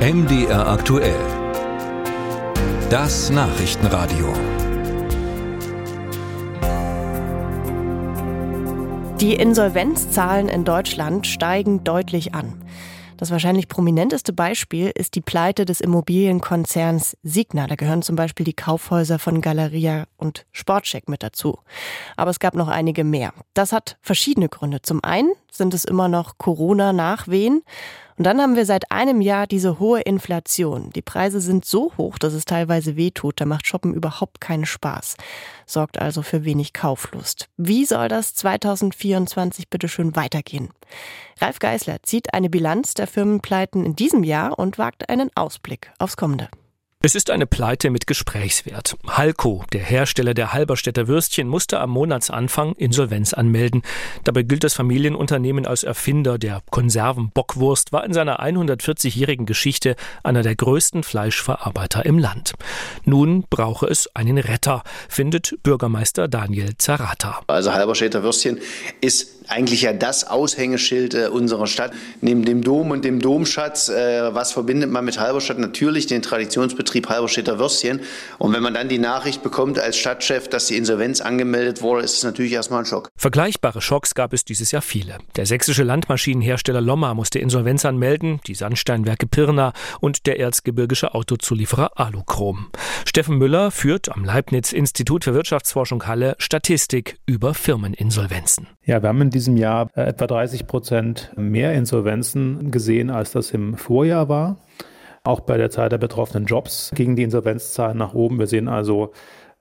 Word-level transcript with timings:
MDR 0.00 0.66
aktuell. 0.66 1.20
Das 2.88 3.28
Nachrichtenradio. 3.28 4.32
Die 9.20 9.34
Insolvenzzahlen 9.34 10.48
in 10.48 10.64
Deutschland 10.64 11.26
steigen 11.26 11.84
deutlich 11.84 12.34
an. 12.34 12.54
Das 13.18 13.30
wahrscheinlich 13.30 13.68
prominenteste 13.68 14.32
Beispiel 14.32 14.90
ist 14.94 15.16
die 15.16 15.20
Pleite 15.20 15.66
des 15.66 15.82
Immobilienkonzerns 15.82 17.18
Signa. 17.22 17.66
Da 17.66 17.74
gehören 17.74 18.00
zum 18.00 18.16
Beispiel 18.16 18.44
die 18.44 18.54
Kaufhäuser 18.54 19.18
von 19.18 19.42
Galeria 19.42 20.06
und 20.16 20.46
Sportcheck 20.52 21.10
mit 21.10 21.22
dazu. 21.22 21.58
Aber 22.16 22.30
es 22.30 22.38
gab 22.38 22.54
noch 22.54 22.68
einige 22.68 23.04
mehr. 23.04 23.34
Das 23.52 23.72
hat 23.72 23.98
verschiedene 24.00 24.48
Gründe. 24.48 24.80
Zum 24.80 25.04
einen 25.04 25.32
sind 25.50 25.74
es 25.74 25.84
immer 25.84 26.08
noch 26.08 26.38
Corona-Nachwehen. 26.38 27.62
Und 28.20 28.24
dann 28.24 28.40
haben 28.42 28.54
wir 28.54 28.66
seit 28.66 28.92
einem 28.92 29.22
Jahr 29.22 29.46
diese 29.46 29.78
hohe 29.78 30.02
Inflation. 30.02 30.90
Die 30.90 31.00
Preise 31.00 31.40
sind 31.40 31.64
so 31.64 31.92
hoch, 31.96 32.18
dass 32.18 32.34
es 32.34 32.44
teilweise 32.44 32.96
wehtut. 32.96 33.40
Da 33.40 33.46
macht 33.46 33.66
Shoppen 33.66 33.94
überhaupt 33.94 34.42
keinen 34.42 34.66
Spaß. 34.66 35.16
Sorgt 35.64 35.98
also 35.98 36.20
für 36.20 36.44
wenig 36.44 36.74
Kauflust. 36.74 37.48
Wie 37.56 37.86
soll 37.86 38.08
das 38.08 38.34
2024 38.34 39.70
bitte 39.70 39.88
schön 39.88 40.16
weitergehen? 40.16 40.68
Ralf 41.40 41.60
Geisler 41.60 42.02
zieht 42.02 42.34
eine 42.34 42.50
Bilanz 42.50 42.92
der 42.92 43.06
Firmenpleiten 43.06 43.86
in 43.86 43.96
diesem 43.96 44.22
Jahr 44.22 44.58
und 44.58 44.76
wagt 44.76 45.08
einen 45.08 45.30
Ausblick 45.34 45.90
aufs 45.98 46.18
kommende. 46.18 46.48
Es 47.02 47.14
ist 47.14 47.30
eine 47.30 47.46
Pleite 47.46 47.88
mit 47.88 48.06
Gesprächswert. 48.06 48.94
Halko, 49.06 49.64
der 49.72 49.80
Hersteller 49.80 50.34
der 50.34 50.52
Halberstädter 50.52 51.08
Würstchen, 51.08 51.48
musste 51.48 51.80
am 51.80 51.88
Monatsanfang 51.88 52.74
Insolvenz 52.74 53.32
anmelden. 53.32 53.80
Dabei 54.24 54.42
gilt 54.42 54.64
das 54.64 54.74
Familienunternehmen 54.74 55.64
als 55.64 55.82
Erfinder 55.82 56.36
der 56.36 56.60
Konservenbockwurst, 56.70 57.92
war 57.92 58.04
in 58.04 58.12
seiner 58.12 58.44
140-jährigen 58.44 59.46
Geschichte 59.46 59.96
einer 60.22 60.42
der 60.42 60.54
größten 60.54 61.02
Fleischverarbeiter 61.02 62.04
im 62.04 62.18
Land. 62.18 62.52
Nun 63.06 63.46
brauche 63.48 63.86
es 63.86 64.14
einen 64.14 64.36
Retter, 64.36 64.82
findet 65.08 65.54
Bürgermeister 65.62 66.28
Daniel 66.28 66.76
Zarata. 66.76 67.40
Also 67.46 67.72
Halberstädter 67.72 68.22
Würstchen 68.22 68.58
ist 69.00 69.39
eigentlich 69.50 69.82
ja 69.82 69.92
das 69.92 70.26
Aushängeschild 70.26 71.14
äh, 71.14 71.26
unserer 71.28 71.66
Stadt. 71.66 71.92
Neben 72.20 72.44
dem 72.44 72.62
Dom 72.62 72.90
und 72.90 73.04
dem 73.04 73.20
Domschatz, 73.20 73.88
äh, 73.88 74.34
was 74.34 74.52
verbindet 74.52 74.90
man 74.90 75.04
mit 75.04 75.18
Halberstadt? 75.18 75.58
Natürlich 75.58 76.06
den 76.06 76.22
Traditionsbetrieb 76.22 77.08
Halberstädter 77.08 77.58
Würstchen. 77.58 78.00
Und 78.38 78.52
wenn 78.52 78.62
man 78.62 78.74
dann 78.74 78.88
die 78.88 78.98
Nachricht 78.98 79.42
bekommt 79.42 79.78
als 79.78 79.96
Stadtchef, 79.96 80.48
dass 80.48 80.66
die 80.66 80.76
Insolvenz 80.76 81.20
angemeldet 81.20 81.82
wurde, 81.82 82.02
ist 82.04 82.16
es 82.16 82.22
natürlich 82.22 82.52
erstmal 82.52 82.80
ein 82.80 82.86
Schock. 82.86 83.10
Vergleichbare 83.16 83.80
Schocks 83.80 84.14
gab 84.14 84.32
es 84.32 84.44
dieses 84.44 84.70
Jahr 84.70 84.82
viele. 84.82 85.18
Der 85.36 85.46
sächsische 85.46 85.82
Landmaschinenhersteller 85.82 86.80
Lomma 86.80 87.14
musste 87.14 87.38
Insolvenz 87.38 87.84
anmelden, 87.84 88.40
die 88.46 88.54
Sandsteinwerke 88.54 89.26
Pirna 89.26 89.72
und 90.00 90.26
der 90.26 90.38
erzgebirgische 90.38 91.14
Autozulieferer 91.14 91.98
Aluchrom. 91.98 92.70
Steffen 93.10 93.38
Müller 93.38 93.72
führt 93.72 94.08
am 94.08 94.22
Leibniz 94.22 94.72
Institut 94.72 95.24
für 95.24 95.34
Wirtschaftsforschung 95.34 96.06
Halle 96.06 96.36
Statistik 96.38 97.18
über 97.26 97.54
Firmeninsolvenzen. 97.54 98.68
Ja, 98.84 99.02
wir 99.02 99.08
haben 99.08 99.20
in 99.20 99.30
diesem 99.30 99.56
Jahr 99.56 99.90
äh, 99.96 100.02
etwa 100.02 100.28
30 100.28 100.68
Prozent 100.68 101.32
mehr 101.36 101.74
Insolvenzen 101.74 102.70
gesehen, 102.70 103.10
als 103.10 103.32
das 103.32 103.50
im 103.50 103.76
Vorjahr 103.76 104.28
war. 104.28 104.58
Auch 105.24 105.40
bei 105.40 105.56
der 105.56 105.70
Zahl 105.70 105.88
der 105.88 105.98
betroffenen 105.98 106.46
Jobs 106.46 106.92
gingen 106.94 107.16
die 107.16 107.24
Insolvenzzahlen 107.24 107.98
nach 107.98 108.14
oben. 108.14 108.38
Wir 108.38 108.46
sehen 108.46 108.68
also 108.68 109.10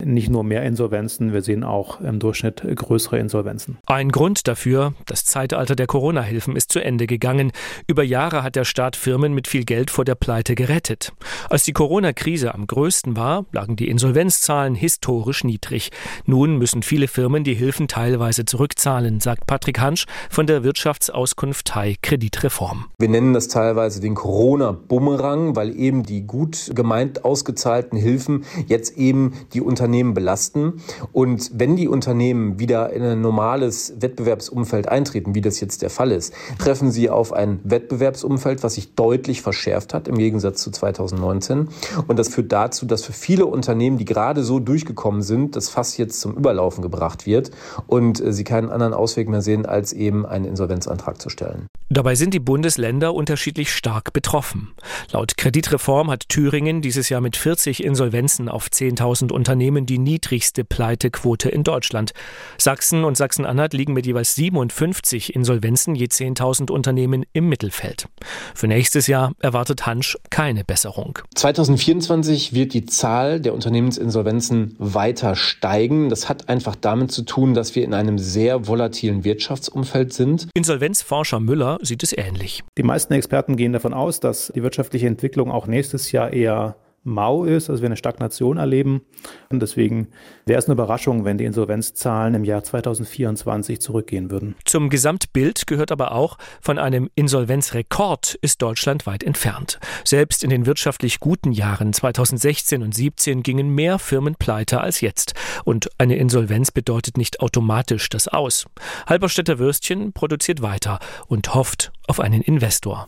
nicht 0.03 0.29
nur 0.29 0.43
mehr 0.43 0.63
Insolvenzen, 0.63 1.33
wir 1.33 1.41
sehen 1.41 1.63
auch 1.63 1.99
im 1.99 2.19
Durchschnitt 2.19 2.63
größere 2.63 3.19
Insolvenzen. 3.19 3.77
Ein 3.85 4.09
Grund 4.09 4.47
dafür, 4.47 4.93
das 5.05 5.25
Zeitalter 5.25 5.75
der 5.75 5.87
Corona-Hilfen 5.87 6.55
ist 6.55 6.71
zu 6.71 6.79
Ende 6.79 7.05
gegangen. 7.05 7.51
Über 7.87 8.03
Jahre 8.03 8.43
hat 8.43 8.55
der 8.55 8.63
Staat 8.63 8.95
Firmen 8.95 9.33
mit 9.33 9.47
viel 9.47 9.65
Geld 9.65 9.91
vor 9.91 10.05
der 10.05 10.15
Pleite 10.15 10.55
gerettet. 10.55 11.11
Als 11.49 11.63
die 11.63 11.73
Corona-Krise 11.73 12.53
am 12.53 12.65
größten 12.65 13.17
war, 13.17 13.45
lagen 13.51 13.75
die 13.75 13.89
Insolvenzzahlen 13.89 14.73
historisch 14.73 15.43
niedrig. 15.43 15.89
Nun 16.25 16.57
müssen 16.57 16.81
viele 16.81 17.07
Firmen 17.07 17.43
die 17.43 17.55
Hilfen 17.55 17.87
teilweise 17.87 18.45
zurückzahlen, 18.45 19.19
sagt 19.19 19.47
Patrick 19.47 19.79
Hansch 19.79 20.05
von 20.29 20.47
der 20.47 20.63
Wirtschaftsauskunft 20.63 21.67
Thai 21.67 21.95
Kreditreform. 22.01 22.85
Wir 22.99 23.09
nennen 23.09 23.33
das 23.33 23.49
teilweise 23.49 23.99
den 23.99 24.15
Corona-Bumerang, 24.15 25.55
weil 25.57 25.75
eben 25.75 26.03
die 26.03 26.21
gut 26.21 26.71
gemeint 26.73 27.25
ausgezahlten 27.25 27.97
Hilfen 27.97 28.45
jetzt 28.67 28.97
eben 28.97 29.33
die 29.53 29.61
Unternehmen 29.61 29.88
Unternehmen 29.89 30.13
belasten. 30.13 30.81
Und 31.13 31.49
wenn 31.55 31.75
die 31.75 31.87
Unternehmen 31.87 32.59
wieder 32.59 32.93
in 32.93 33.01
ein 33.01 33.21
normales 33.21 33.95
Wettbewerbsumfeld 33.99 34.87
eintreten, 34.87 35.33
wie 35.33 35.41
das 35.41 35.59
jetzt 35.59 35.81
der 35.81 35.89
Fall 35.89 36.11
ist, 36.11 36.31
treffen 36.59 36.91
sie 36.91 37.09
auf 37.09 37.33
ein 37.33 37.59
Wettbewerbsumfeld, 37.63 38.61
was 38.61 38.75
sich 38.75 38.93
deutlich 38.93 39.41
verschärft 39.41 39.95
hat 39.95 40.07
im 40.07 40.19
Gegensatz 40.19 40.61
zu 40.61 40.69
2019. 40.69 41.69
Und 42.07 42.19
das 42.19 42.29
führt 42.29 42.51
dazu, 42.51 42.85
dass 42.85 43.03
für 43.03 43.13
viele 43.13 43.47
Unternehmen, 43.47 43.97
die 43.97 44.05
gerade 44.05 44.43
so 44.43 44.59
durchgekommen 44.59 45.23
sind, 45.23 45.55
das 45.55 45.69
Fass 45.69 45.97
jetzt 45.97 46.21
zum 46.21 46.35
Überlaufen 46.35 46.83
gebracht 46.83 47.25
wird 47.25 47.49
und 47.87 48.21
äh, 48.21 48.31
sie 48.31 48.43
keinen 48.43 48.69
anderen 48.69 48.93
Ausweg 48.93 49.27
mehr 49.27 49.41
sehen, 49.41 49.65
als 49.65 49.91
eben 49.91 50.27
einen 50.27 50.45
Insolvenzantrag 50.45 51.19
zu 51.19 51.29
stellen. 51.29 51.67
Dabei 51.91 52.13
sind 52.13 52.35
die 52.35 52.39
Bundesländer 52.39 53.15
unterschiedlich 53.15 53.73
stark 53.73 54.13
betroffen. 54.13 54.75
Laut 55.11 55.37
Kreditreform 55.37 56.11
hat 56.11 56.29
Thüringen 56.29 56.83
dieses 56.83 57.09
Jahr 57.09 57.19
mit 57.19 57.35
40 57.35 57.83
Insolvenzen 57.83 58.47
auf 58.47 58.67
10.000 58.67 59.31
Unternehmen 59.31 59.78
die 59.85 59.97
niedrigste 59.97 60.63
Pleitequote 60.63 61.49
in 61.49 61.63
Deutschland. 61.63 62.13
Sachsen 62.57 63.03
und 63.03 63.17
Sachsen-Anhalt 63.17 63.73
liegen 63.73 63.93
mit 63.93 64.05
jeweils 64.05 64.35
57 64.35 65.35
Insolvenzen 65.35 65.95
je 65.95 66.07
10.000 66.07 66.71
Unternehmen 66.71 67.25
im 67.33 67.49
Mittelfeld. 67.49 68.07
Für 68.55 68.67
nächstes 68.67 69.07
Jahr 69.07 69.33
erwartet 69.39 69.85
Hansch 69.85 70.17
keine 70.29 70.63
Besserung. 70.63 71.19
2024 71.35 72.53
wird 72.53 72.73
die 72.73 72.85
Zahl 72.85 73.39
der 73.39 73.53
Unternehmensinsolvenzen 73.53 74.75
weiter 74.77 75.35
steigen. 75.35 76.09
Das 76.09 76.29
hat 76.29 76.49
einfach 76.49 76.75
damit 76.75 77.11
zu 77.11 77.23
tun, 77.23 77.53
dass 77.53 77.75
wir 77.75 77.83
in 77.83 77.93
einem 77.93 78.17
sehr 78.17 78.67
volatilen 78.67 79.23
Wirtschaftsumfeld 79.23 80.13
sind. 80.13 80.47
Insolvenzforscher 80.53 81.39
Müller 81.39 81.79
sieht 81.81 82.03
es 82.03 82.13
ähnlich. 82.13 82.63
Die 82.77 82.83
meisten 82.83 83.13
Experten 83.13 83.55
gehen 83.55 83.73
davon 83.73 83.93
aus, 83.93 84.19
dass 84.19 84.51
die 84.55 84.63
wirtschaftliche 84.63 85.07
Entwicklung 85.07 85.51
auch 85.51 85.67
nächstes 85.67 86.11
Jahr 86.11 86.33
eher 86.33 86.75
mau 87.03 87.45
ist, 87.45 87.69
also 87.69 87.81
wir 87.81 87.87
eine 87.87 87.97
Stagnation 87.97 88.57
erleben. 88.57 89.01
Und 89.49 89.61
deswegen 89.61 90.09
wäre 90.45 90.59
es 90.59 90.65
eine 90.65 90.73
Überraschung, 90.73 91.25
wenn 91.25 91.37
die 91.37 91.45
Insolvenzzahlen 91.45 92.35
im 92.35 92.43
Jahr 92.43 92.63
2024 92.63 93.81
zurückgehen 93.81 94.29
würden. 94.31 94.55
Zum 94.65 94.89
Gesamtbild 94.89 95.67
gehört 95.67 95.91
aber 95.91 96.11
auch, 96.11 96.37
von 96.61 96.77
einem 96.77 97.09
Insolvenzrekord 97.15 98.35
ist 98.41 98.61
Deutschland 98.61 99.05
weit 99.07 99.23
entfernt. 99.23 99.79
Selbst 100.03 100.43
in 100.43 100.49
den 100.49 100.65
wirtschaftlich 100.65 101.19
guten 101.19 101.51
Jahren 101.51 101.93
2016 101.93 102.83
und 102.83 102.93
2017 102.93 103.43
gingen 103.43 103.69
mehr 103.69 103.99
Firmen 103.99 104.35
pleite 104.35 104.81
als 104.81 105.01
jetzt. 105.01 105.33
Und 105.63 105.89
eine 105.97 106.17
Insolvenz 106.17 106.71
bedeutet 106.71 107.17
nicht 107.17 107.39
automatisch 107.39 108.09
das 108.09 108.27
Aus. 108.27 108.65
Halberstädter 109.07 109.59
Würstchen 109.59 110.13
produziert 110.13 110.61
weiter 110.61 110.99
und 111.27 111.53
hofft 111.53 111.91
auf 112.07 112.19
einen 112.19 112.41
Investor. 112.41 113.07